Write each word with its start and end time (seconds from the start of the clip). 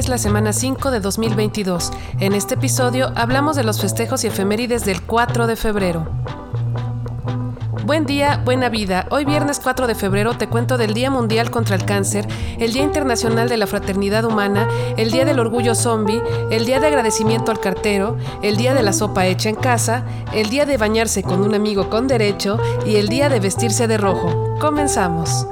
Es 0.00 0.08
la 0.08 0.16
semana 0.16 0.54
5 0.54 0.90
de 0.90 1.00
2022. 1.00 1.92
En 2.20 2.32
este 2.32 2.54
episodio 2.54 3.12
hablamos 3.16 3.54
de 3.54 3.64
los 3.64 3.82
festejos 3.82 4.24
y 4.24 4.28
efemérides 4.28 4.86
del 4.86 5.02
4 5.02 5.46
de 5.46 5.56
febrero. 5.56 6.08
Buen 7.84 8.06
día, 8.06 8.40
buena 8.42 8.70
vida. 8.70 9.06
Hoy 9.10 9.26
viernes 9.26 9.60
4 9.62 9.86
de 9.86 9.94
febrero 9.94 10.38
te 10.38 10.48
cuento 10.48 10.78
del 10.78 10.94
Día 10.94 11.10
Mundial 11.10 11.50
contra 11.50 11.76
el 11.76 11.84
Cáncer, 11.84 12.26
el 12.58 12.72
Día 12.72 12.82
Internacional 12.82 13.50
de 13.50 13.58
la 13.58 13.66
Fraternidad 13.66 14.24
Humana, 14.24 14.66
el 14.96 15.10
Día 15.10 15.26
del 15.26 15.38
Orgullo 15.38 15.74
Zombie, 15.74 16.22
el 16.50 16.64
Día 16.64 16.80
de 16.80 16.86
Agradecimiento 16.86 17.52
al 17.52 17.60
Cartero, 17.60 18.16
el 18.42 18.56
Día 18.56 18.72
de 18.72 18.82
la 18.82 18.94
Sopa 18.94 19.26
Hecha 19.26 19.50
en 19.50 19.56
Casa, 19.56 20.06
el 20.32 20.48
Día 20.48 20.64
de 20.64 20.78
Bañarse 20.78 21.22
con 21.22 21.42
un 21.42 21.54
amigo 21.54 21.90
con 21.90 22.08
derecho 22.08 22.58
y 22.86 22.96
el 22.96 23.08
Día 23.08 23.28
de 23.28 23.40
Vestirse 23.40 23.86
de 23.86 23.98
Rojo. 23.98 24.56
Comenzamos. 24.60 25.46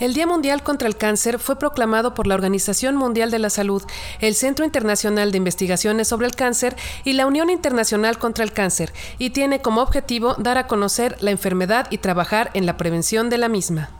El 0.00 0.14
Día 0.14 0.28
Mundial 0.28 0.62
contra 0.62 0.86
el 0.86 0.96
Cáncer 0.96 1.40
fue 1.40 1.58
proclamado 1.58 2.14
por 2.14 2.28
la 2.28 2.36
Organización 2.36 2.94
Mundial 2.94 3.32
de 3.32 3.40
la 3.40 3.50
Salud, 3.50 3.82
el 4.20 4.36
Centro 4.36 4.64
Internacional 4.64 5.32
de 5.32 5.38
Investigaciones 5.38 6.06
sobre 6.06 6.28
el 6.28 6.36
Cáncer 6.36 6.76
y 7.02 7.14
la 7.14 7.26
Unión 7.26 7.50
Internacional 7.50 8.16
contra 8.16 8.44
el 8.44 8.52
Cáncer, 8.52 8.92
y 9.18 9.30
tiene 9.30 9.60
como 9.60 9.82
objetivo 9.82 10.34
dar 10.34 10.56
a 10.56 10.68
conocer 10.68 11.16
la 11.20 11.32
enfermedad 11.32 11.88
y 11.90 11.98
trabajar 11.98 12.50
en 12.54 12.64
la 12.64 12.76
prevención 12.76 13.28
de 13.28 13.38
la 13.38 13.48
misma. 13.48 13.90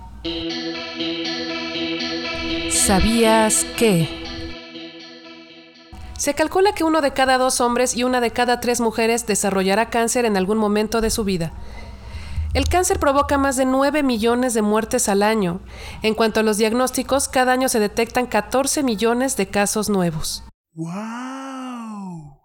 ¿Sabías 2.70 3.66
que? 3.76 4.08
Se 6.16 6.34
calcula 6.34 6.72
que 6.74 6.84
uno 6.84 7.00
de 7.00 7.12
cada 7.12 7.38
dos 7.38 7.60
hombres 7.60 7.96
y 7.96 8.04
una 8.04 8.20
de 8.20 8.30
cada 8.30 8.60
tres 8.60 8.80
mujeres 8.80 9.26
desarrollará 9.26 9.90
cáncer 9.90 10.26
en 10.26 10.36
algún 10.36 10.58
momento 10.58 11.00
de 11.00 11.10
su 11.10 11.24
vida. 11.24 11.52
El 12.54 12.66
cáncer 12.66 12.98
provoca 12.98 13.36
más 13.36 13.56
de 13.56 13.66
9 13.66 14.02
millones 14.02 14.54
de 14.54 14.62
muertes 14.62 15.08
al 15.10 15.22
año. 15.22 15.60
En 16.02 16.14
cuanto 16.14 16.40
a 16.40 16.42
los 16.42 16.56
diagnósticos, 16.56 17.28
cada 17.28 17.52
año 17.52 17.68
se 17.68 17.78
detectan 17.78 18.26
14 18.26 18.82
millones 18.82 19.36
de 19.36 19.48
casos 19.48 19.90
nuevos. 19.90 20.44
¡Wow! 20.72 22.38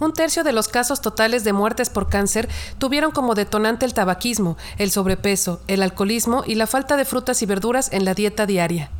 Un 0.00 0.12
tercio 0.12 0.44
de 0.44 0.52
los 0.52 0.68
casos 0.68 1.00
totales 1.00 1.42
de 1.42 1.52
muertes 1.52 1.90
por 1.90 2.08
cáncer 2.08 2.48
tuvieron 2.78 3.10
como 3.10 3.34
detonante 3.34 3.86
el 3.86 3.94
tabaquismo, 3.94 4.56
el 4.78 4.90
sobrepeso, 4.90 5.60
el 5.66 5.82
alcoholismo 5.82 6.44
y 6.46 6.54
la 6.54 6.66
falta 6.66 6.96
de 6.96 7.04
frutas 7.04 7.42
y 7.42 7.46
verduras 7.46 7.92
en 7.92 8.04
la 8.04 8.14
dieta 8.14 8.46
diaria. 8.46 8.90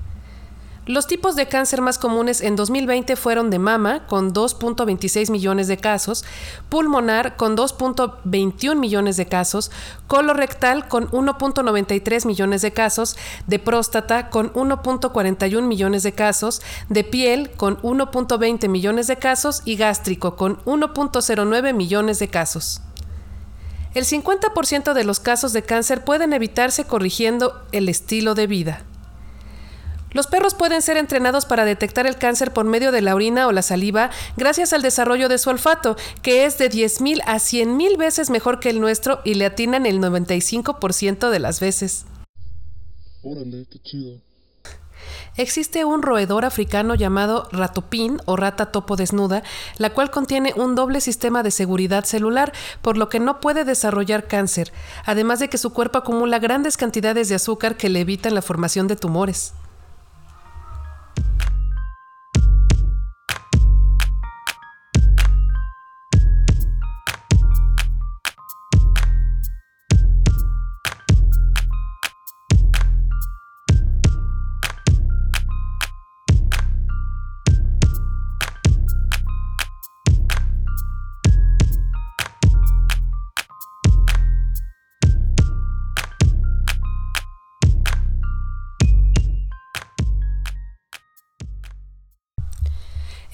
Los 0.86 1.06
tipos 1.06 1.34
de 1.34 1.48
cáncer 1.48 1.80
más 1.80 1.96
comunes 1.96 2.42
en 2.42 2.56
2020 2.56 3.16
fueron 3.16 3.48
de 3.48 3.58
mama, 3.58 4.06
con 4.06 4.34
2.26 4.34 5.30
millones 5.30 5.66
de 5.66 5.78
casos, 5.78 6.26
pulmonar, 6.68 7.36
con 7.36 7.56
2.21 7.56 8.76
millones 8.76 9.16
de 9.16 9.24
casos, 9.24 9.70
colorectal, 10.06 10.86
con 10.86 11.10
1.93 11.10 12.26
millones 12.26 12.60
de 12.60 12.74
casos, 12.74 13.16
de 13.46 13.58
próstata, 13.58 14.28
con 14.28 14.52
1.41 14.52 15.62
millones 15.62 16.02
de 16.02 16.12
casos, 16.12 16.60
de 16.90 17.02
piel, 17.02 17.50
con 17.52 17.80
1.20 17.80 18.68
millones 18.68 19.06
de 19.06 19.16
casos, 19.16 19.62
y 19.64 19.76
gástrico, 19.76 20.36
con 20.36 20.58
1.09 20.64 21.72
millones 21.72 22.18
de 22.18 22.28
casos. 22.28 22.82
El 23.94 24.04
50% 24.04 24.92
de 24.92 25.04
los 25.04 25.18
casos 25.18 25.54
de 25.54 25.62
cáncer 25.62 26.04
pueden 26.04 26.34
evitarse 26.34 26.84
corrigiendo 26.84 27.62
el 27.72 27.88
estilo 27.88 28.34
de 28.34 28.46
vida. 28.46 28.84
Los 30.14 30.28
perros 30.28 30.54
pueden 30.54 30.80
ser 30.80 30.96
entrenados 30.96 31.44
para 31.44 31.64
detectar 31.64 32.06
el 32.06 32.16
cáncer 32.16 32.52
por 32.52 32.64
medio 32.64 32.92
de 32.92 33.02
la 33.02 33.16
orina 33.16 33.48
o 33.48 33.52
la 33.52 33.62
saliva 33.62 34.10
gracias 34.36 34.72
al 34.72 34.80
desarrollo 34.80 35.28
de 35.28 35.38
su 35.38 35.50
olfato, 35.50 35.96
que 36.22 36.46
es 36.46 36.56
de 36.56 36.70
10.000 36.70 37.20
a 37.26 37.34
100.000 37.34 37.98
veces 37.98 38.30
mejor 38.30 38.60
que 38.60 38.70
el 38.70 38.80
nuestro 38.80 39.20
y 39.24 39.34
le 39.34 39.44
atinan 39.44 39.86
el 39.86 39.98
95% 39.98 41.30
de 41.30 41.38
las 41.40 41.58
veces. 41.58 42.06
Órale, 43.24 43.66
qué 43.68 43.80
chido. 43.80 44.20
Existe 45.36 45.84
un 45.84 46.00
roedor 46.00 46.44
africano 46.44 46.94
llamado 46.94 47.48
ratopín 47.50 48.18
o 48.24 48.36
rata 48.36 48.66
topo 48.66 48.94
desnuda, 48.94 49.42
la 49.78 49.90
cual 49.90 50.12
contiene 50.12 50.52
un 50.54 50.76
doble 50.76 51.00
sistema 51.00 51.42
de 51.42 51.50
seguridad 51.50 52.04
celular, 52.04 52.52
por 52.82 52.96
lo 52.96 53.08
que 53.08 53.18
no 53.18 53.40
puede 53.40 53.64
desarrollar 53.64 54.28
cáncer, 54.28 54.72
además 55.04 55.40
de 55.40 55.48
que 55.48 55.58
su 55.58 55.72
cuerpo 55.72 55.98
acumula 55.98 56.38
grandes 56.38 56.76
cantidades 56.76 57.28
de 57.28 57.34
azúcar 57.34 57.76
que 57.76 57.88
le 57.88 58.00
evitan 58.00 58.36
la 58.36 58.42
formación 58.42 58.86
de 58.86 58.94
tumores. 58.94 59.54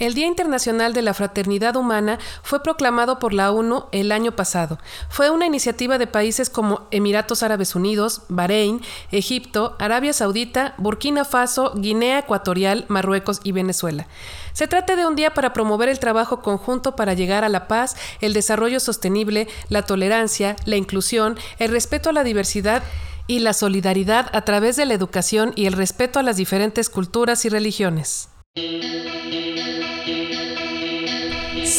El 0.00 0.15
Día 0.15 0.27
Internacional 0.27 0.94
de 0.94 1.03
la 1.03 1.12
Fraternidad 1.12 1.77
Humana 1.77 2.19
fue 2.43 2.62
proclamado 2.62 3.19
por 3.19 3.34
la 3.34 3.53
ONU 3.53 3.84
el 3.93 4.12
año 4.12 4.33
pasado. 4.33 4.78
Fue 5.11 5.28
una 5.28 5.44
iniciativa 5.44 5.99
de 5.99 6.06
países 6.06 6.49
como 6.49 6.88
Emiratos 6.91 7.43
Árabes 7.43 7.75
Unidos, 7.75 8.22
Bahrein, 8.31 8.81
Egipto, 9.12 9.77
Arabia 9.78 10.15
Saudita, 10.15 10.73
Burkina 10.79 11.26
Faso, 11.26 11.75
Guinea 11.76 12.20
Ecuatorial, 12.20 12.87
Marruecos 12.88 13.41
y 13.44 13.52
Venezuela. 13.52 14.06
Se 14.55 14.67
trata 14.67 14.97
de 14.97 15.05
un 15.05 15.17
día 15.17 15.35
para 15.35 15.52
promover 15.52 15.91
el 15.91 15.99
trabajo 15.99 16.41
conjunto 16.41 16.96
para 16.96 17.12
llegar 17.12 17.44
a 17.44 17.50
la 17.50 17.69
paz, 17.69 17.94
el 18.23 18.32
desarrollo 18.32 18.81
sostenible, 18.81 19.49
la 19.69 19.82
tolerancia, 19.82 20.56
la 20.64 20.76
inclusión, 20.76 21.38
el 21.58 21.70
respeto 21.70 22.08
a 22.08 22.14
la 22.14 22.25
diversidad 22.25 22.82
y 23.26 23.41
la 23.41 23.53
solidaridad 23.53 24.31
a 24.32 24.46
través 24.46 24.76
de 24.76 24.87
la 24.87 24.94
educación 24.94 25.53
y 25.56 25.67
el 25.67 25.75
respeto 25.75 26.19
a 26.19 26.23
las 26.23 26.38
diferentes 26.38 26.88
culturas 26.88 27.44
y 27.44 27.50
religiones. 27.50 28.31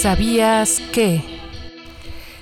¿Sabías 0.01 0.81
que? 0.91 1.23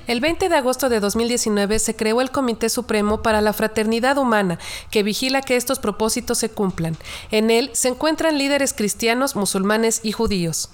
El 0.07 0.21
20 0.21 0.47
de 0.47 0.55
agosto 0.55 0.87
de 0.87 1.01
2019 1.01 1.79
se 1.79 1.93
creó 1.93 2.21
el 2.21 2.31
Comité 2.31 2.69
Supremo 2.69 3.21
para 3.21 3.41
la 3.41 3.51
Fraternidad 3.51 4.17
Humana, 4.17 4.59
que 4.91 5.03
vigila 5.03 5.41
que 5.41 5.57
estos 5.57 5.77
propósitos 5.77 6.37
se 6.37 6.49
cumplan. 6.49 6.95
En 7.31 7.51
él 7.51 7.69
se 7.73 7.89
encuentran 7.89 8.37
líderes 8.37 8.71
cristianos, 8.71 9.35
musulmanes 9.35 9.99
y 10.03 10.13
judíos. 10.13 10.69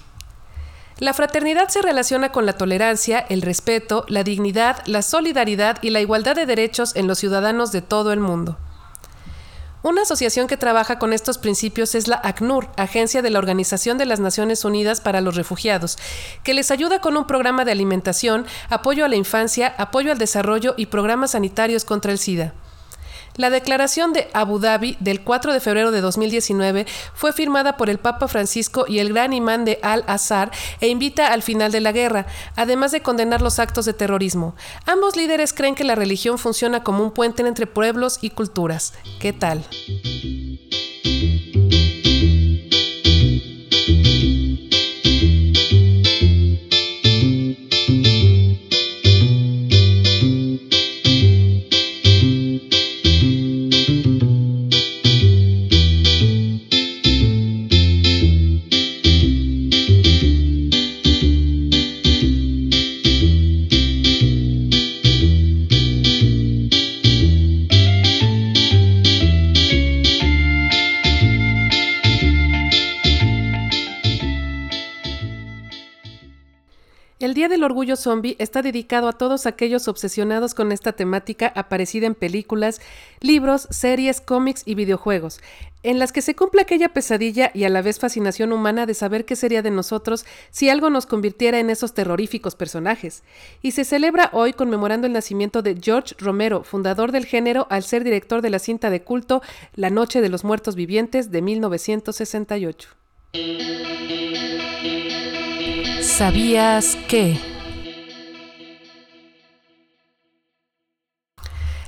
La 1.00 1.12
fraternidad 1.12 1.70
se 1.70 1.82
relaciona 1.82 2.30
con 2.30 2.46
la 2.46 2.52
tolerancia, 2.52 3.18
el 3.18 3.42
respeto, 3.42 4.04
la 4.06 4.22
dignidad, 4.22 4.84
la 4.86 5.02
solidaridad 5.02 5.82
y 5.82 5.90
la 5.90 6.00
igualdad 6.00 6.36
de 6.36 6.46
derechos 6.46 6.94
en 6.94 7.08
los 7.08 7.18
ciudadanos 7.18 7.72
de 7.72 7.82
todo 7.82 8.12
el 8.12 8.20
mundo. 8.20 8.58
Una 9.82 10.02
asociación 10.02 10.48
que 10.48 10.56
trabaja 10.56 10.98
con 10.98 11.12
estos 11.12 11.38
principios 11.38 11.94
es 11.94 12.08
la 12.08 12.20
ACNUR, 12.22 12.68
Agencia 12.76 13.22
de 13.22 13.30
la 13.30 13.38
Organización 13.38 13.98
de 13.98 14.06
las 14.06 14.20
Naciones 14.20 14.64
Unidas 14.64 15.00
para 15.00 15.20
los 15.20 15.36
Refugiados, 15.36 15.96
que 16.42 16.54
les 16.54 16.70
ayuda 16.70 17.00
con 17.00 17.16
un 17.16 17.26
programa 17.26 17.64
de 17.64 17.72
alimentación, 17.72 18.46
apoyo 18.68 19.04
a 19.04 19.08
la 19.08 19.16
infancia, 19.16 19.74
apoyo 19.78 20.10
al 20.10 20.18
desarrollo 20.18 20.74
y 20.76 20.86
programas 20.86 21.32
sanitarios 21.32 21.84
contra 21.84 22.10
el 22.10 22.18
SIDA. 22.18 22.54
La 23.36 23.50
declaración 23.50 24.12
de 24.12 24.28
Abu 24.32 24.58
Dhabi 24.58 24.96
del 25.00 25.22
4 25.22 25.52
de 25.52 25.60
febrero 25.60 25.90
de 25.90 26.00
2019 26.00 26.86
fue 27.14 27.32
firmada 27.32 27.76
por 27.76 27.90
el 27.90 27.98
Papa 27.98 28.28
Francisco 28.28 28.86
y 28.88 28.98
el 28.98 29.12
gran 29.12 29.32
imán 29.32 29.64
de 29.64 29.78
Al-Azhar 29.82 30.50
e 30.80 30.88
invita 30.88 31.32
al 31.32 31.42
final 31.42 31.70
de 31.72 31.80
la 31.80 31.92
guerra, 31.92 32.26
además 32.56 32.92
de 32.92 33.02
condenar 33.02 33.42
los 33.42 33.58
actos 33.58 33.84
de 33.84 33.92
terrorismo. 33.92 34.54
Ambos 34.86 35.16
líderes 35.16 35.52
creen 35.52 35.74
que 35.74 35.84
la 35.84 35.94
religión 35.94 36.38
funciona 36.38 36.82
como 36.82 37.02
un 37.02 37.12
puente 37.12 37.46
entre 37.46 37.66
pueblos 37.66 38.18
y 38.22 38.30
culturas. 38.30 38.94
¿Qué 39.20 39.32
tal? 39.32 39.64
Orgullo 77.86 78.02
Zombie 78.02 78.34
está 78.40 78.62
dedicado 78.62 79.06
a 79.06 79.12
todos 79.12 79.46
aquellos 79.46 79.86
obsesionados 79.86 80.54
con 80.54 80.72
esta 80.72 80.90
temática 80.90 81.52
aparecida 81.54 82.08
en 82.08 82.16
películas, 82.16 82.80
libros, 83.20 83.68
series, 83.70 84.20
cómics 84.20 84.62
y 84.66 84.74
videojuegos, 84.74 85.38
en 85.84 86.00
las 86.00 86.10
que 86.10 86.20
se 86.20 86.34
cumple 86.34 86.62
aquella 86.62 86.88
pesadilla 86.88 87.52
y 87.54 87.62
a 87.62 87.68
la 87.68 87.82
vez 87.82 88.00
fascinación 88.00 88.52
humana 88.52 88.86
de 88.86 88.94
saber 88.94 89.24
qué 89.24 89.36
sería 89.36 89.62
de 89.62 89.70
nosotros 89.70 90.26
si 90.50 90.68
algo 90.68 90.90
nos 90.90 91.06
convirtiera 91.06 91.60
en 91.60 91.70
esos 91.70 91.94
terroríficos 91.94 92.56
personajes. 92.56 93.22
Y 93.62 93.70
se 93.70 93.84
celebra 93.84 94.30
hoy 94.32 94.52
conmemorando 94.52 95.06
el 95.06 95.12
nacimiento 95.12 95.62
de 95.62 95.78
George 95.80 96.16
Romero, 96.18 96.64
fundador 96.64 97.12
del 97.12 97.24
género 97.24 97.68
al 97.70 97.84
ser 97.84 98.02
director 98.02 98.42
de 98.42 98.50
la 98.50 98.58
cinta 98.58 98.90
de 98.90 99.02
culto 99.02 99.42
La 99.76 99.90
Noche 99.90 100.20
de 100.20 100.28
los 100.28 100.42
Muertos 100.42 100.74
Vivientes 100.74 101.30
de 101.30 101.40
1968. 101.40 102.88
¿Sabías 106.00 106.96
que? 107.06 107.55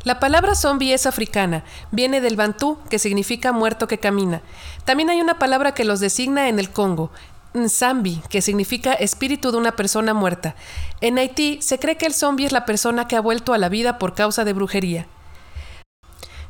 La 0.08 0.20
palabra 0.20 0.54
zombie 0.54 0.94
es 0.94 1.04
africana, 1.04 1.64
viene 1.90 2.22
del 2.22 2.34
bantú, 2.34 2.78
que 2.88 2.98
significa 2.98 3.52
muerto 3.52 3.86
que 3.86 3.98
camina. 3.98 4.40
También 4.86 5.10
hay 5.10 5.20
una 5.20 5.38
palabra 5.38 5.74
que 5.74 5.84
los 5.84 6.00
designa 6.00 6.48
en 6.48 6.58
el 6.58 6.70
Congo, 6.70 7.10
Nzambi, 7.52 8.22
que 8.30 8.40
significa 8.40 8.94
espíritu 8.94 9.52
de 9.52 9.58
una 9.58 9.76
persona 9.76 10.14
muerta. 10.14 10.54
En 11.02 11.18
Haití 11.18 11.60
se 11.60 11.78
cree 11.78 11.98
que 11.98 12.06
el 12.06 12.14
zombie 12.14 12.46
es 12.46 12.52
la 12.52 12.64
persona 12.64 13.06
que 13.06 13.16
ha 13.16 13.20
vuelto 13.20 13.52
a 13.52 13.58
la 13.58 13.68
vida 13.68 13.98
por 13.98 14.14
causa 14.14 14.46
de 14.46 14.54
brujería. 14.54 15.06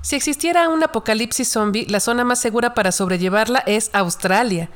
Si 0.03 0.15
existiera 0.15 0.69
un 0.69 0.85
apocalipsis 0.85 1.49
zombie, 1.49 1.85
la 1.89 1.99
zona 1.99 2.23
más 2.23 2.39
segura 2.39 2.75
para 2.75 2.93
sobrellevarla 2.93 3.65
es 3.67 3.91
Australia. 3.93 4.71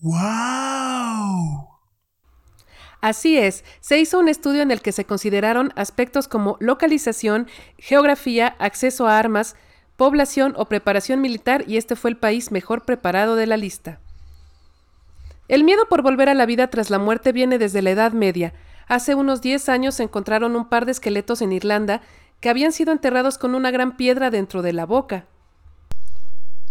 ¡Wow! 0.00 1.71
Así 3.02 3.36
es, 3.36 3.64
se 3.80 3.98
hizo 3.98 4.20
un 4.20 4.28
estudio 4.28 4.62
en 4.62 4.70
el 4.70 4.80
que 4.80 4.92
se 4.92 5.04
consideraron 5.04 5.72
aspectos 5.74 6.28
como 6.28 6.56
localización, 6.60 7.48
geografía, 7.76 8.54
acceso 8.60 9.08
a 9.08 9.18
armas, 9.18 9.56
población 9.96 10.54
o 10.56 10.66
preparación 10.66 11.20
militar 11.20 11.64
y 11.66 11.78
este 11.78 11.96
fue 11.96 12.10
el 12.10 12.16
país 12.16 12.52
mejor 12.52 12.84
preparado 12.84 13.34
de 13.34 13.48
la 13.48 13.56
lista. 13.56 13.98
El 15.48 15.64
miedo 15.64 15.88
por 15.88 16.02
volver 16.02 16.28
a 16.28 16.34
la 16.34 16.46
vida 16.46 16.68
tras 16.68 16.90
la 16.90 17.00
muerte 17.00 17.32
viene 17.32 17.58
desde 17.58 17.82
la 17.82 17.90
Edad 17.90 18.12
Media. 18.12 18.52
Hace 18.86 19.16
unos 19.16 19.42
10 19.42 19.68
años 19.68 19.96
se 19.96 20.04
encontraron 20.04 20.54
un 20.54 20.68
par 20.68 20.86
de 20.86 20.92
esqueletos 20.92 21.42
en 21.42 21.50
Irlanda 21.50 22.02
que 22.38 22.50
habían 22.50 22.70
sido 22.70 22.92
enterrados 22.92 23.36
con 23.36 23.56
una 23.56 23.72
gran 23.72 23.96
piedra 23.96 24.30
dentro 24.30 24.62
de 24.62 24.74
la 24.74 24.86
boca. 24.86 25.26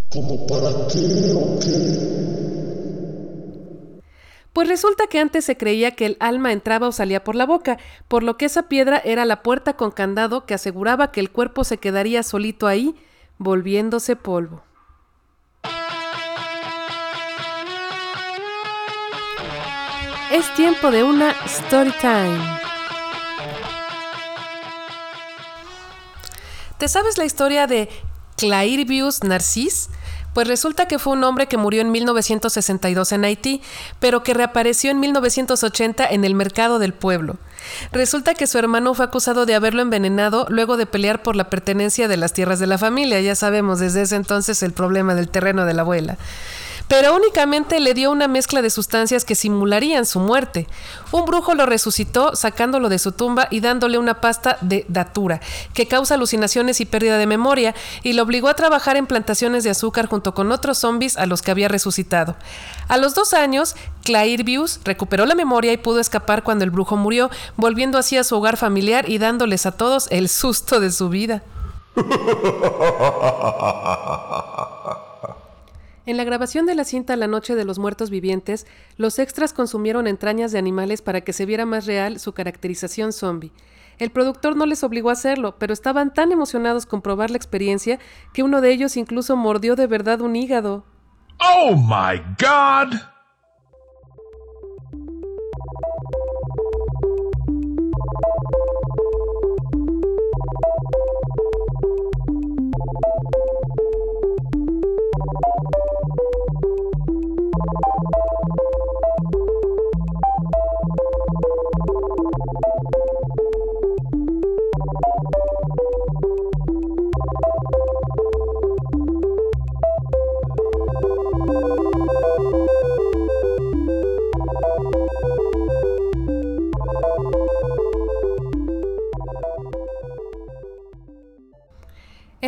¿Cómo 0.10 0.48
para 0.48 0.88
qué 0.88 1.34
o 1.36 1.60
qué? 1.60 2.61
Pues 4.54 4.68
resulta 4.68 5.08
que 5.08 5.20
antes 5.20 5.46
se 5.46 5.56
creía 5.56 5.92
que 5.92 6.06
el 6.06 6.18
alma 6.20 6.52
entraba 6.52 6.88
o 6.88 6.92
salía 6.92 7.24
por 7.24 7.36
la 7.36 7.46
boca, 7.46 7.78
por 8.10 8.22
lo 8.24 8.38
que 8.38 8.46
esa 8.46 8.64
piedra 8.64 9.02
era 9.04 9.24
la 9.24 9.44
puerta 9.44 9.78
con 9.78 9.92
candado 9.92 10.46
que 10.46 10.54
aseguraba 10.54 11.12
que 11.12 11.22
el 11.22 11.32
cuerpo 11.32 11.64
se 11.64 11.78
quedaría 11.78 12.22
solito 12.22 12.68
ahí, 12.68 12.96
volviéndose 13.38 14.18
polvo. 14.18 14.64
Es 20.32 20.54
tiempo 20.56 20.92
de 20.92 21.04
una 21.04 21.32
story 21.46 21.92
time. 22.02 22.40
¿Te 26.78 26.88
sabes 26.88 27.18
la 27.18 27.26
historia 27.26 27.68
de 27.68 27.90
Clairvius 28.38 29.24
Narcís? 29.24 29.91
Pues 30.34 30.48
resulta 30.48 30.88
que 30.88 31.00
fue 31.00 31.14
un 31.14 31.24
hombre 31.24 31.48
que 31.48 31.58
murió 31.58 31.82
en 31.82 31.92
1962 31.92 33.12
en 33.12 33.26
Haití, 33.26 33.62
pero 34.00 34.24
que 34.24 34.34
reapareció 34.34 34.92
en 34.92 35.00
1980 35.00 36.06
en 36.06 36.24
el 36.24 36.36
mercado 36.36 36.80
del 36.80 36.94
pueblo. 36.94 37.38
Resulta 37.92 38.34
que 38.34 38.48
su 38.48 38.58
hermano 38.58 38.94
fue 38.94 39.06
acusado 39.06 39.46
de 39.46 39.56
haberlo 39.56 39.82
envenenado 39.82 40.46
luego 40.50 40.78
de 40.78 40.86
pelear 40.86 41.22
por 41.22 41.36
la 41.36 41.50
pertenencia 41.50 42.08
de 42.08 42.18
las 42.18 42.34
tierras 42.34 42.60
de 42.60 42.68
la 42.68 42.78
familia. 42.78 43.22
Ya 43.22 43.36
sabemos 43.36 43.80
desde 43.80 44.04
ese 44.04 44.16
entonces 44.16 44.64
el 44.64 44.72
problema 44.72 45.16
del 45.16 45.30
terreno 45.30 45.66
de 45.66 45.74
la 45.74 45.82
abuela 45.82 46.18
pero 46.92 47.16
únicamente 47.16 47.80
le 47.80 47.94
dio 47.94 48.12
una 48.12 48.28
mezcla 48.28 48.62
de 48.62 48.70
sustancias 48.70 49.24
que 49.24 49.34
simularían 49.34 50.06
su 50.06 50.20
muerte. 50.20 50.68
Un 51.14 51.24
brujo 51.24 51.56
lo 51.56 51.66
resucitó 51.66 52.36
sacándolo 52.36 52.90
de 52.90 53.00
su 53.00 53.14
tumba 53.14 53.48
y 53.50 53.62
dándole 53.62 53.98
una 53.98 54.20
pasta 54.20 54.58
de 54.60 54.84
datura, 54.90 55.40
que 55.74 55.88
causa 55.88 56.16
alucinaciones 56.16 56.82
y 56.82 56.86
pérdida 56.86 57.18
de 57.18 57.28
memoria, 57.28 57.74
y 58.04 58.12
lo 58.12 58.24
obligó 58.24 58.50
a 58.50 58.56
trabajar 58.56 58.98
en 58.98 59.08
plantaciones 59.08 59.64
de 59.64 59.70
azúcar 59.70 60.08
junto 60.08 60.34
con 60.34 60.52
otros 60.52 60.80
zombies 60.80 61.16
a 61.16 61.28
los 61.28 61.42
que 61.42 61.52
había 61.52 61.70
resucitado. 61.70 62.36
A 62.90 62.98
los 62.98 63.16
dos 63.16 63.34
años, 63.34 63.78
Clairvius 64.04 64.82
recuperó 64.84 65.26
la 65.26 65.36
memoria 65.36 65.72
y 65.72 65.78
pudo 65.78 66.02
escapar 66.02 66.44
cuando 66.44 66.66
el 66.66 66.72
brujo 66.72 66.98
murió, 66.98 67.32
volviendo 67.56 68.00
así 68.00 68.18
a 68.18 68.26
su 68.26 68.36
hogar 68.36 68.58
familiar 68.58 69.10
y 69.10 69.18
dándoles 69.18 69.66
a 69.66 69.72
todos 69.72 70.10
el 70.12 70.28
susto 70.28 70.82
de 70.82 70.92
su 70.92 71.08
vida. 71.08 71.42
En 76.08 76.18
la 76.18 76.24
grabación 76.24 76.66
de 76.66 76.74
la 76.74 76.84
cinta 76.84 77.16
La 77.16 77.28
Noche 77.28 77.54
de 77.54 77.64
los 77.64 77.78
Muertos 77.78 78.10
Vivientes, 78.10 78.66
los 78.98 79.20
extras 79.20 79.54
consumieron 79.54 80.08
entrañas 80.08 80.52
de 80.52 80.58
animales 80.58 81.04
para 81.04 81.22
que 81.22 81.32
se 81.32 81.46
viera 81.46 81.68
más 81.68 81.86
real 81.86 82.20
su 82.20 82.34
caracterización 82.34 83.14
zombie. 83.14 83.52
El 84.00 84.10
productor 84.10 84.56
no 84.56 84.66
les 84.66 84.84
obligó 84.84 85.10
a 85.10 85.14
hacerlo, 85.14 85.58
pero 85.60 85.74
estaban 85.74 86.12
tan 86.12 86.32
emocionados 86.32 86.88
con 86.88 87.04
probar 87.04 87.30
la 87.30 87.38
experiencia 87.38 88.00
que 88.34 88.42
uno 88.42 88.62
de 88.62 88.72
ellos 88.72 88.98
incluso 88.98 89.36
mordió 89.36 89.76
de 89.76 89.86
verdad 89.86 90.22
un 90.22 90.36
hígado. 90.36 90.86
¡Oh, 91.40 91.76
my 91.76 92.20
God! 92.40 92.98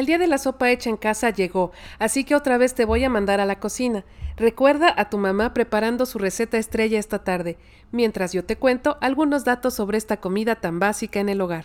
El 0.04 0.08
día 0.08 0.18
de 0.18 0.28
la 0.28 0.38
sopa 0.38 0.70
hecha 0.70 0.90
en 0.90 0.98
casa 0.98 1.30
llegó, 1.30 1.72
así 1.98 2.26
que 2.26 2.36
otra 2.36 2.58
vez 2.58 2.76
te 2.76 2.84
voy 2.84 3.06
a 3.06 3.10
mandar 3.10 3.40
a 3.40 3.46
la 3.46 3.62
cocina. 3.62 4.04
Recuerda 4.36 4.94
a 4.98 5.10
tu 5.10 5.18
mamá 5.18 5.54
preparando 5.54 6.06
su 6.06 6.20
receta 6.20 6.58
estrella 6.58 7.00
esta 7.00 7.24
tarde, 7.24 7.58
mientras 7.94 8.34
yo 8.34 8.44
te 8.44 8.58
cuento 8.58 8.98
algunos 9.00 9.46
datos 9.46 9.76
sobre 9.76 9.98
esta 9.98 10.18
comida 10.18 10.56
tan 10.56 10.78
básica 10.78 11.22
en 11.22 11.30
el 11.30 11.40
hogar. 11.40 11.64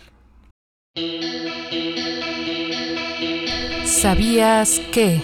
¿Sabías 3.83 4.79
que? 4.93 5.21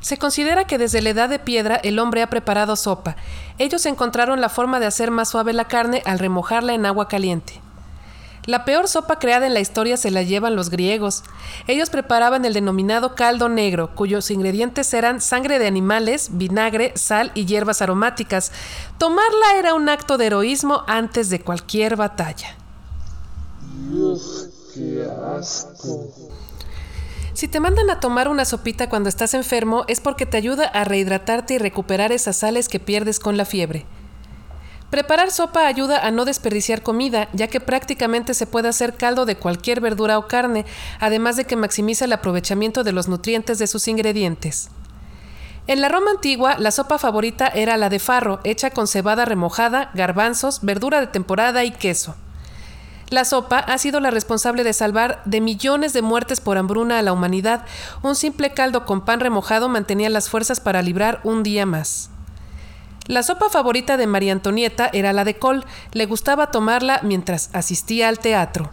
Se 0.00 0.16
considera 0.16 0.66
que 0.66 0.78
desde 0.78 1.02
la 1.02 1.10
edad 1.10 1.28
de 1.28 1.38
piedra 1.38 1.76
el 1.76 2.00
hombre 2.00 2.20
ha 2.20 2.30
preparado 2.30 2.74
sopa. 2.74 3.14
Ellos 3.58 3.86
encontraron 3.86 4.40
la 4.40 4.48
forma 4.48 4.80
de 4.80 4.86
hacer 4.86 5.12
más 5.12 5.28
suave 5.28 5.52
la 5.52 5.68
carne 5.68 6.02
al 6.04 6.18
remojarla 6.18 6.74
en 6.74 6.84
agua 6.84 7.06
caliente. 7.06 7.62
La 8.46 8.66
peor 8.66 8.88
sopa 8.88 9.18
creada 9.18 9.46
en 9.46 9.54
la 9.54 9.60
historia 9.60 9.96
se 9.96 10.10
la 10.10 10.22
llevan 10.22 10.54
los 10.54 10.68
griegos. 10.68 11.22
Ellos 11.66 11.88
preparaban 11.88 12.44
el 12.44 12.52
denominado 12.52 13.14
caldo 13.14 13.48
negro, 13.48 13.94
cuyos 13.94 14.30
ingredientes 14.30 14.92
eran 14.92 15.22
sangre 15.22 15.58
de 15.58 15.66
animales, 15.66 16.28
vinagre, 16.32 16.92
sal 16.94 17.32
y 17.34 17.46
hierbas 17.46 17.80
aromáticas. 17.80 18.52
Tomarla 18.98 19.58
era 19.58 19.74
un 19.74 19.88
acto 19.88 20.18
de 20.18 20.26
heroísmo 20.26 20.82
antes 20.86 21.30
de 21.30 21.40
cualquier 21.40 21.96
batalla. 21.96 22.56
¡Qué 24.74 25.06
asco! 25.38 26.08
Si 27.32 27.48
te 27.48 27.60
mandan 27.60 27.90
a 27.90 27.98
tomar 27.98 28.28
una 28.28 28.44
sopita 28.44 28.88
cuando 28.88 29.08
estás 29.08 29.34
enfermo 29.34 29.84
es 29.88 30.00
porque 30.00 30.26
te 30.26 30.36
ayuda 30.36 30.66
a 30.66 30.84
rehidratarte 30.84 31.54
y 31.54 31.58
recuperar 31.58 32.12
esas 32.12 32.36
sales 32.36 32.68
que 32.68 32.78
pierdes 32.78 33.18
con 33.20 33.36
la 33.36 33.44
fiebre. 33.44 33.86
Preparar 34.94 35.32
sopa 35.32 35.66
ayuda 35.66 36.06
a 36.06 36.12
no 36.12 36.24
desperdiciar 36.24 36.84
comida, 36.84 37.28
ya 37.32 37.48
que 37.48 37.58
prácticamente 37.58 38.32
se 38.32 38.46
puede 38.46 38.68
hacer 38.68 38.94
caldo 38.94 39.26
de 39.26 39.34
cualquier 39.34 39.80
verdura 39.80 40.18
o 40.18 40.28
carne, 40.28 40.64
además 41.00 41.34
de 41.34 41.46
que 41.46 41.56
maximiza 41.56 42.04
el 42.04 42.12
aprovechamiento 42.12 42.84
de 42.84 42.92
los 42.92 43.08
nutrientes 43.08 43.58
de 43.58 43.66
sus 43.66 43.88
ingredientes. 43.88 44.70
En 45.66 45.80
la 45.80 45.88
Roma 45.88 46.12
antigua, 46.12 46.54
la 46.60 46.70
sopa 46.70 46.98
favorita 46.98 47.48
era 47.48 47.76
la 47.76 47.88
de 47.88 47.98
farro, 47.98 48.38
hecha 48.44 48.70
con 48.70 48.86
cebada 48.86 49.24
remojada, 49.24 49.90
garbanzos, 49.94 50.60
verdura 50.62 51.00
de 51.00 51.08
temporada 51.08 51.64
y 51.64 51.72
queso. 51.72 52.14
La 53.10 53.24
sopa 53.24 53.58
ha 53.58 53.78
sido 53.78 53.98
la 53.98 54.12
responsable 54.12 54.62
de 54.62 54.74
salvar 54.74 55.22
de 55.24 55.40
millones 55.40 55.92
de 55.92 56.02
muertes 56.02 56.40
por 56.40 56.56
hambruna 56.56 57.00
a 57.00 57.02
la 57.02 57.12
humanidad. 57.12 57.66
Un 58.02 58.14
simple 58.14 58.54
caldo 58.54 58.84
con 58.84 59.04
pan 59.04 59.18
remojado 59.18 59.68
mantenía 59.68 60.08
las 60.08 60.28
fuerzas 60.28 60.60
para 60.60 60.82
librar 60.82 61.18
un 61.24 61.42
día 61.42 61.66
más. 61.66 62.10
La 63.06 63.22
sopa 63.22 63.50
favorita 63.50 63.96
de 63.98 64.06
María 64.06 64.32
Antonieta 64.32 64.88
era 64.92 65.12
la 65.12 65.24
de 65.24 65.38
col. 65.38 65.64
Le 65.92 66.06
gustaba 66.06 66.50
tomarla 66.50 67.00
mientras 67.02 67.50
asistía 67.52 68.08
al 68.08 68.18
teatro. 68.18 68.70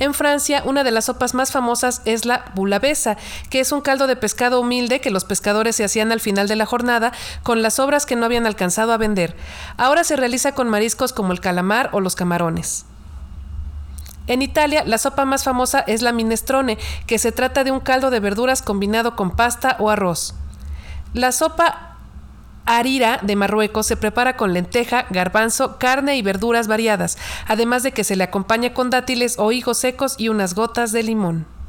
En 0.00 0.14
Francia, 0.14 0.62
una 0.64 0.82
de 0.82 0.90
las 0.90 1.04
sopas 1.04 1.34
más 1.34 1.52
famosas 1.52 2.00
es 2.06 2.24
la 2.24 2.46
boulabesa, 2.54 3.18
que 3.50 3.60
es 3.60 3.70
un 3.70 3.82
caldo 3.82 4.06
de 4.06 4.16
pescado 4.16 4.58
humilde 4.58 5.00
que 5.00 5.10
los 5.10 5.24
pescadores 5.24 5.76
se 5.76 5.84
hacían 5.84 6.10
al 6.10 6.20
final 6.20 6.48
de 6.48 6.56
la 6.56 6.64
jornada 6.64 7.12
con 7.42 7.60
las 7.60 7.74
sobras 7.74 8.06
que 8.06 8.16
no 8.16 8.24
habían 8.24 8.46
alcanzado 8.46 8.92
a 8.92 8.96
vender. 8.96 9.36
Ahora 9.76 10.02
se 10.02 10.16
realiza 10.16 10.52
con 10.52 10.70
mariscos 10.70 11.12
como 11.12 11.32
el 11.32 11.40
calamar 11.40 11.90
o 11.92 12.00
los 12.00 12.16
camarones. 12.16 12.86
En 14.26 14.42
Italia, 14.42 14.84
la 14.86 14.96
sopa 14.96 15.24
más 15.26 15.44
famosa 15.44 15.80
es 15.80 16.00
la 16.00 16.12
minestrone, 16.12 16.78
que 17.06 17.18
se 17.18 17.30
trata 17.30 17.62
de 17.62 17.70
un 17.70 17.80
caldo 17.80 18.10
de 18.10 18.20
verduras 18.20 18.62
combinado 18.62 19.16
con 19.16 19.32
pasta 19.32 19.76
o 19.78 19.90
arroz. 19.90 20.34
La 21.12 21.30
sopa 21.30 21.89
Arira 22.66 23.18
de 23.22 23.36
Marruecos 23.36 23.86
se 23.86 23.96
prepara 23.96 24.36
con 24.36 24.52
lenteja, 24.52 25.06
garbanzo, 25.10 25.78
carne 25.78 26.16
y 26.16 26.22
verduras 26.22 26.68
variadas, 26.68 27.18
además 27.46 27.82
de 27.82 27.92
que 27.92 28.04
se 28.04 28.16
le 28.16 28.24
acompaña 28.24 28.74
con 28.74 28.90
dátiles 28.90 29.36
o 29.38 29.52
higos 29.52 29.78
secos 29.78 30.14
y 30.18 30.28
unas 30.28 30.54
gotas 30.54 30.92
de 30.92 31.02
limón. 31.02 31.59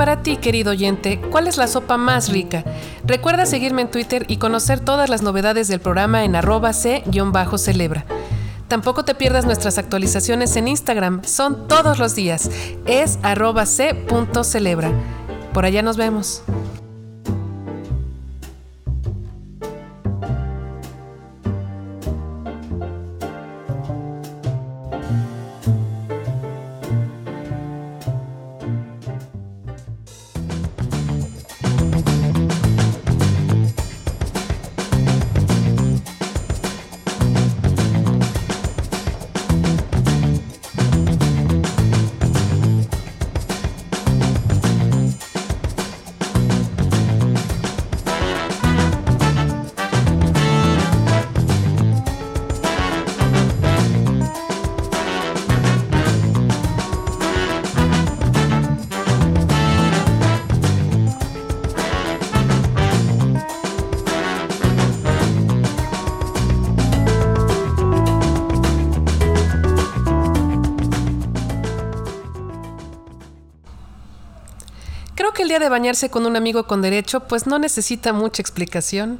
Para 0.00 0.22
ti, 0.22 0.38
querido 0.38 0.70
oyente, 0.70 1.20
¿cuál 1.30 1.46
es 1.46 1.58
la 1.58 1.66
sopa 1.66 1.98
más 1.98 2.30
rica? 2.30 2.64
Recuerda 3.04 3.44
seguirme 3.44 3.82
en 3.82 3.90
Twitter 3.90 4.24
y 4.28 4.38
conocer 4.38 4.80
todas 4.80 5.10
las 5.10 5.20
novedades 5.20 5.68
del 5.68 5.78
programa 5.80 6.24
en 6.24 6.34
arroba 6.36 6.72
c-celebra. 6.72 8.06
Tampoco 8.66 9.04
te 9.04 9.14
pierdas 9.14 9.44
nuestras 9.44 9.76
actualizaciones 9.76 10.56
en 10.56 10.68
Instagram, 10.68 11.22
son 11.24 11.68
todos 11.68 11.98
los 11.98 12.14
días. 12.14 12.50
Es 12.86 13.18
arroba 13.22 13.66
c.celebra. 13.66 14.90
Por 15.52 15.66
allá 15.66 15.82
nos 15.82 15.98
vemos. 15.98 16.44
El 75.50 75.58
día 75.58 75.66
de 75.66 75.68
bañarse 75.68 76.10
con 76.10 76.26
un 76.26 76.36
amigo 76.36 76.68
con 76.68 76.80
derecho 76.80 77.26
pues 77.26 77.48
no 77.48 77.58
necesita 77.58 78.12
mucha 78.12 78.40
explicación. 78.40 79.18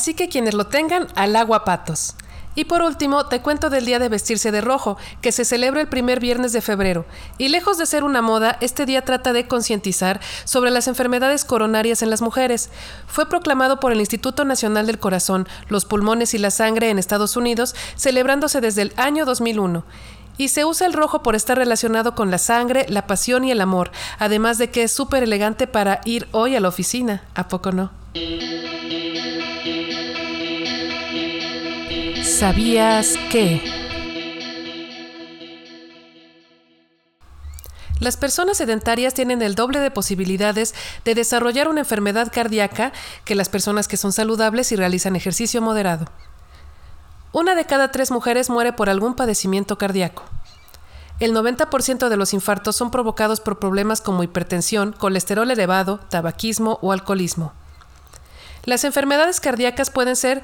Así 0.00 0.14
que 0.14 0.30
quienes 0.30 0.54
lo 0.54 0.66
tengan, 0.66 1.08
al 1.14 1.36
agua 1.36 1.62
patos. 1.66 2.14
Y 2.54 2.64
por 2.64 2.80
último, 2.80 3.26
te 3.26 3.42
cuento 3.42 3.68
del 3.68 3.84
Día 3.84 3.98
de 3.98 4.08
Vestirse 4.08 4.50
de 4.50 4.62
Rojo, 4.62 4.96
que 5.20 5.30
se 5.30 5.44
celebra 5.44 5.82
el 5.82 5.88
primer 5.88 6.20
viernes 6.20 6.54
de 6.54 6.62
febrero. 6.62 7.04
Y 7.36 7.48
lejos 7.48 7.76
de 7.76 7.84
ser 7.84 8.02
una 8.02 8.22
moda, 8.22 8.56
este 8.62 8.86
día 8.86 9.04
trata 9.04 9.34
de 9.34 9.46
concientizar 9.46 10.18
sobre 10.44 10.70
las 10.70 10.88
enfermedades 10.88 11.44
coronarias 11.44 12.00
en 12.00 12.08
las 12.08 12.22
mujeres. 12.22 12.70
Fue 13.08 13.28
proclamado 13.28 13.78
por 13.78 13.92
el 13.92 14.00
Instituto 14.00 14.46
Nacional 14.46 14.86
del 14.86 14.98
Corazón, 14.98 15.46
los 15.68 15.84
Pulmones 15.84 16.32
y 16.32 16.38
la 16.38 16.50
Sangre 16.50 16.88
en 16.88 16.98
Estados 16.98 17.36
Unidos, 17.36 17.74
celebrándose 17.94 18.62
desde 18.62 18.80
el 18.80 18.94
año 18.96 19.26
2001. 19.26 19.84
Y 20.38 20.48
se 20.48 20.64
usa 20.64 20.86
el 20.86 20.94
rojo 20.94 21.22
por 21.22 21.36
estar 21.36 21.58
relacionado 21.58 22.14
con 22.14 22.30
la 22.30 22.38
sangre, 22.38 22.86
la 22.88 23.06
pasión 23.06 23.44
y 23.44 23.50
el 23.50 23.60
amor, 23.60 23.90
además 24.18 24.56
de 24.56 24.70
que 24.70 24.84
es 24.84 24.92
súper 24.92 25.24
elegante 25.24 25.66
para 25.66 26.00
ir 26.06 26.26
hoy 26.32 26.56
a 26.56 26.60
la 26.60 26.68
oficina. 26.68 27.22
¿A 27.34 27.48
poco 27.48 27.70
no? 27.70 27.90
¿Sabías 32.40 33.18
que? 33.30 33.62
Las 37.98 38.16
personas 38.16 38.56
sedentarias 38.56 39.12
tienen 39.12 39.42
el 39.42 39.54
doble 39.54 39.78
de 39.78 39.90
posibilidades 39.90 40.74
de 41.04 41.14
desarrollar 41.14 41.68
una 41.68 41.80
enfermedad 41.80 42.32
cardíaca 42.32 42.94
que 43.26 43.34
las 43.34 43.50
personas 43.50 43.88
que 43.88 43.98
son 43.98 44.14
saludables 44.14 44.72
y 44.72 44.76
realizan 44.76 45.16
ejercicio 45.16 45.60
moderado. 45.60 46.06
Una 47.32 47.54
de 47.54 47.66
cada 47.66 47.90
tres 47.90 48.10
mujeres 48.10 48.48
muere 48.48 48.72
por 48.72 48.88
algún 48.88 49.16
padecimiento 49.16 49.76
cardíaco. 49.76 50.22
El 51.18 51.34
90% 51.34 52.08
de 52.08 52.16
los 52.16 52.32
infartos 52.32 52.74
son 52.74 52.90
provocados 52.90 53.40
por 53.42 53.58
problemas 53.58 54.00
como 54.00 54.22
hipertensión, 54.22 54.94
colesterol 54.94 55.50
elevado, 55.50 56.00
tabaquismo 56.08 56.78
o 56.80 56.92
alcoholismo. 56.92 57.52
Las 58.64 58.84
enfermedades 58.84 59.40
cardíacas 59.40 59.90
pueden 59.90 60.16
ser 60.16 60.42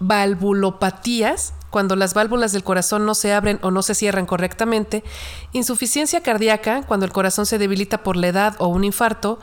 valvulopatías, 0.00 1.54
cuando 1.70 1.96
las 1.96 2.14
válvulas 2.14 2.52
del 2.52 2.64
corazón 2.64 3.04
no 3.04 3.14
se 3.14 3.32
abren 3.32 3.58
o 3.62 3.70
no 3.70 3.82
se 3.82 3.94
cierran 3.94 4.26
correctamente, 4.26 5.04
insuficiencia 5.52 6.22
cardíaca, 6.22 6.82
cuando 6.82 7.04
el 7.04 7.12
corazón 7.12 7.46
se 7.46 7.58
debilita 7.58 8.02
por 8.02 8.16
la 8.16 8.28
edad 8.28 8.56
o 8.58 8.68
un 8.68 8.84
infarto, 8.84 9.38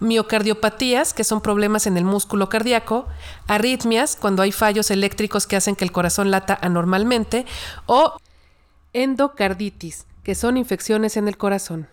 miocardiopatías, 0.00 1.14
que 1.14 1.24
son 1.24 1.40
problemas 1.40 1.86
en 1.86 1.96
el 1.96 2.04
músculo 2.04 2.48
cardíaco, 2.48 3.06
arritmias, 3.46 4.16
cuando 4.16 4.42
hay 4.42 4.52
fallos 4.52 4.90
eléctricos 4.90 5.46
que 5.46 5.56
hacen 5.56 5.76
que 5.76 5.84
el 5.84 5.92
corazón 5.92 6.30
lata 6.30 6.58
anormalmente, 6.60 7.46
o 7.86 8.16
endocarditis, 8.92 10.06
que 10.24 10.34
son 10.34 10.56
infecciones 10.56 11.16
en 11.16 11.28
el 11.28 11.36
corazón. 11.36 11.88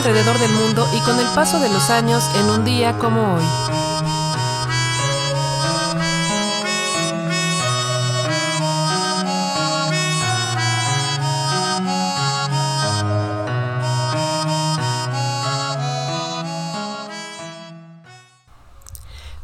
Alrededor 0.00 0.38
del 0.38 0.50
mundo 0.52 0.88
y 0.94 1.00
con 1.00 1.18
el 1.18 1.26
paso 1.34 1.60
de 1.60 1.68
los 1.68 1.90
años 1.90 2.24
en 2.34 2.48
un 2.48 2.64
día 2.64 2.96
como 2.96 3.34
hoy? 3.34 3.44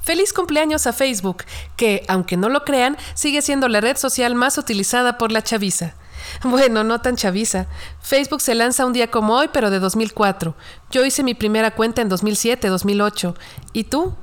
Feliz 0.00 0.32
cumpleaños 0.32 0.86
a 0.86 0.94
Facebook, 0.94 1.44
que, 1.76 2.02
aunque 2.08 2.38
no 2.38 2.48
lo 2.48 2.64
crean, 2.64 2.96
sigue 3.12 3.42
siendo 3.42 3.68
la 3.68 3.82
red 3.82 3.98
social 3.98 4.34
más 4.34 4.56
utilizada 4.56 5.18
por 5.18 5.32
la 5.32 5.42
chaviza. 5.42 5.96
Bueno, 6.42 6.84
no 6.84 7.00
tan 7.00 7.16
chaviza. 7.16 7.66
Facebook 8.00 8.40
se 8.40 8.54
lanza 8.54 8.86
un 8.86 8.92
día 8.92 9.10
como 9.10 9.34
hoy, 9.36 9.48
pero 9.52 9.70
de 9.70 9.78
2004. 9.78 10.54
Yo 10.90 11.04
hice 11.04 11.22
mi 11.22 11.34
primera 11.34 11.72
cuenta 11.72 12.02
en 12.02 12.08
2007, 12.08 12.68
2008. 12.68 13.34
¿Y 13.72 13.84
tú? 13.84 14.14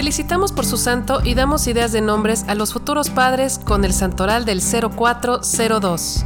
Felicitamos 0.00 0.52
por 0.52 0.64
su 0.64 0.78
santo 0.78 1.20
y 1.22 1.34
damos 1.34 1.66
ideas 1.66 1.92
de 1.92 2.00
nombres 2.00 2.44
a 2.48 2.54
los 2.54 2.72
futuros 2.72 3.10
padres 3.10 3.58
con 3.58 3.84
el 3.84 3.92
santoral 3.92 4.46
del 4.46 4.62
0402. 4.62 6.24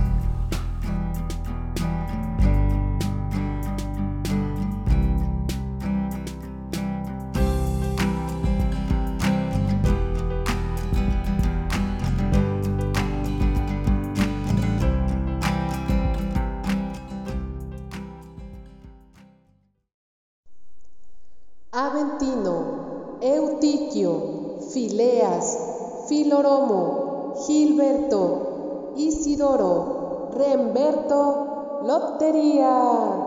Eutiquio, 23.21 24.59
Fileas, 24.73 26.07
Filoromo, 26.07 27.35
Gilberto, 27.45 28.93
Isidoro, 28.97 30.31
Remberto, 30.37 31.81
Lotería. 31.83 33.24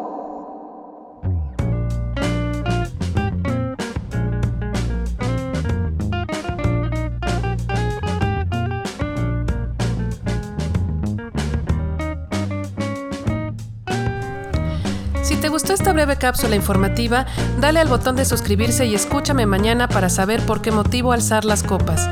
Breve 15.97 16.17
cápsula 16.17 16.55
informativa, 16.55 17.25
dale 17.59 17.79
al 17.79 17.87
botón 17.87 18.15
de 18.15 18.23
suscribirse 18.23 18.85
y 18.85 18.93
escúchame 18.93 19.47
mañana 19.47 19.87
para 19.87 20.09
saber 20.09 20.39
por 20.41 20.61
qué 20.61 20.69
motivo 20.69 21.11
alzar 21.11 21.43
las 21.43 21.63
copas. 21.63 22.07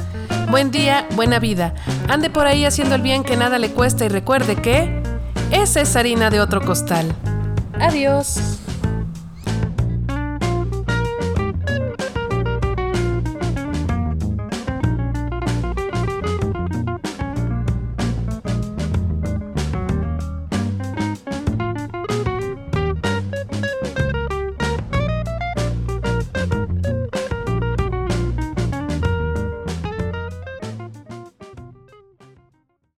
Buen 0.49 0.71
día, 0.71 1.07
buena 1.15 1.37
vida. 1.37 1.75
Ande 2.09 2.31
por 2.31 2.47
ahí 2.47 2.65
haciendo 2.65 2.95
el 2.95 3.03
bien 3.03 3.23
que 3.23 3.37
nada 3.37 3.59
le 3.59 3.69
cuesta 3.69 4.03
y 4.03 4.07
recuerde 4.07 4.55
que 4.55 5.03
esa 5.51 5.81
es 5.81 5.95
harina 5.95 6.31
de 6.31 6.41
otro 6.41 6.61
costal. 6.65 7.13
Adiós. 7.79 8.64